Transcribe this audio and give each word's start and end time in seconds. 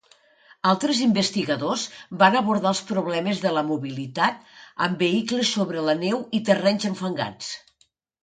Altres 0.69 0.99
investigadors 1.07 1.83
van 2.21 2.37
abordar 2.39 2.69
els 2.75 2.81
problemes 2.91 3.43
de 3.43 3.51
la 3.57 3.63
mobilitat 3.69 4.41
amb 4.87 5.05
vehicles 5.07 5.51
sobre 5.59 5.83
la 5.91 5.95
neu 6.07 6.23
i 6.39 6.43
terrenys 6.49 6.89
enfangats. 6.93 7.53